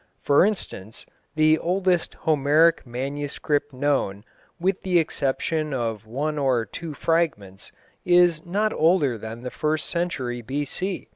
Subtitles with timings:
[0.23, 1.05] For instance,
[1.35, 4.23] the oldest Homeric manuscript known,
[4.59, 7.71] with the exception of one or two fragments,
[8.03, 11.07] is not older than the first century B.C.